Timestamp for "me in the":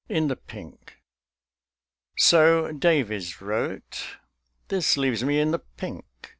5.23-5.59